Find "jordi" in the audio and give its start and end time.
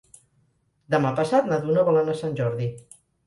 2.43-2.71